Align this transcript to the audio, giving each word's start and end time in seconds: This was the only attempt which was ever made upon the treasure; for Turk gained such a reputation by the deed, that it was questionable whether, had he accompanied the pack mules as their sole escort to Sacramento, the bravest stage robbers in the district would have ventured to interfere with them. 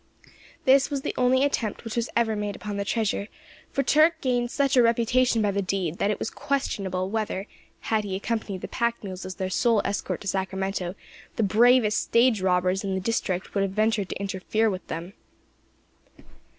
This 0.65 0.89
was 0.89 1.03
the 1.03 1.13
only 1.15 1.43
attempt 1.43 1.83
which 1.83 1.95
was 1.95 2.09
ever 2.15 2.35
made 2.35 2.55
upon 2.55 2.77
the 2.77 2.83
treasure; 2.83 3.27
for 3.69 3.83
Turk 3.83 4.19
gained 4.19 4.49
such 4.49 4.75
a 4.75 4.81
reputation 4.81 5.43
by 5.43 5.51
the 5.51 5.61
deed, 5.61 5.99
that 5.99 6.09
it 6.09 6.17
was 6.17 6.31
questionable 6.31 7.11
whether, 7.11 7.45
had 7.81 8.03
he 8.03 8.15
accompanied 8.15 8.61
the 8.61 8.67
pack 8.67 9.03
mules 9.03 9.27
as 9.27 9.35
their 9.35 9.51
sole 9.51 9.79
escort 9.85 10.21
to 10.21 10.27
Sacramento, 10.27 10.95
the 11.35 11.43
bravest 11.43 11.99
stage 12.01 12.41
robbers 12.41 12.83
in 12.83 12.95
the 12.95 12.99
district 12.99 13.53
would 13.53 13.61
have 13.61 13.73
ventured 13.73 14.09
to 14.09 14.19
interfere 14.19 14.71
with 14.71 14.87
them. 14.87 15.13